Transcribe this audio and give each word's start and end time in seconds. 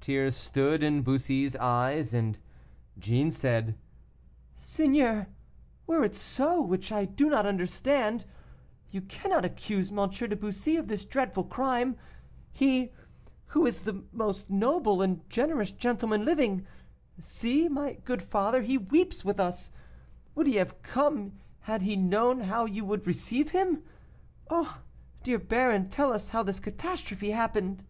Tears 0.00 0.34
stood 0.34 0.82
in 0.82 1.02
Bussy's 1.02 1.54
eyes, 1.54 2.14
and 2.14 2.38
Jeanne 2.98 3.30
said: 3.30 3.76
"Seigneur, 4.56 5.26
were 5.86 6.02
it 6.04 6.14
so, 6.14 6.62
which 6.62 6.90
I 6.90 7.04
do 7.04 7.28
not 7.28 7.44
understand, 7.44 8.24
you 8.90 9.02
cannot 9.02 9.44
accuse 9.44 9.90
M. 9.92 10.08
de 10.08 10.34
Bussy 10.36 10.76
of 10.78 10.88
this 10.88 11.04
dreadful 11.04 11.44
crime 11.44 11.98
he, 12.50 12.92
who 13.48 13.66
is 13.66 13.82
the 13.82 14.02
most 14.10 14.48
noble 14.48 15.02
and 15.02 15.28
generous 15.28 15.70
gentleman 15.70 16.24
living. 16.24 16.66
See, 17.20 17.68
my 17.68 17.98
good 18.06 18.22
father, 18.22 18.62
he 18.62 18.78
weeps 18.78 19.22
with 19.22 19.38
us. 19.38 19.70
Would 20.34 20.46
he 20.46 20.54
have 20.56 20.80
come 20.80 21.34
had 21.60 21.82
he 21.82 21.94
known 21.94 22.40
how 22.40 22.64
you 22.64 22.86
would 22.86 23.06
receive 23.06 23.50
him? 23.50 23.82
Ah, 24.48 24.80
dear 25.22 25.38
baron, 25.38 25.90
tell 25.90 26.10
us 26.10 26.30
how 26.30 26.42
this 26.42 26.58
catastrophe 26.58 27.32
happened." 27.32 27.84